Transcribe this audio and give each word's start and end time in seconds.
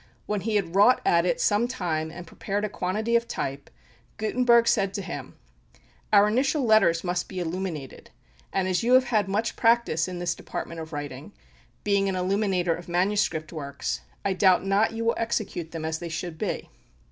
When 0.25 0.41
he 0.41 0.55
had 0.55 0.73
wrought 0.73 0.99
at 1.05 1.27
it 1.27 1.39
some 1.39 1.67
time 1.67 2.09
and 2.09 2.25
prepared 2.25 2.65
a 2.65 2.69
quantity 2.69 3.15
of 3.15 3.27
type, 3.27 3.69
Gutenberg 4.17 4.67
said 4.67 4.95
to 4.95 5.01
him, 5.03 5.35
"Our 6.11 6.27
initial 6.27 6.65
letters 6.65 7.03
must 7.03 7.29
be 7.29 7.39
illuminated, 7.39 8.09
and 8.51 8.67
as 8.67 8.81
you 8.81 8.93
have 8.93 9.03
had 9.03 9.27
much 9.27 9.55
practice 9.55 10.07
in 10.07 10.17
this 10.17 10.33
department 10.33 10.79
of 10.81 10.91
writing, 10.91 11.33
being 11.83 12.09
an 12.09 12.15
illuminator 12.15 12.73
of 12.73 12.89
manuscript 12.89 13.53
works, 13.53 14.01
I 14.25 14.33
doubt 14.33 14.65
not 14.65 14.91
you 14.93 15.05
will 15.05 15.15
execute 15.17 15.69
them 15.69 15.85
as 15.85 15.99
they 15.99 16.09
should 16.09 16.39
be." 16.39 16.67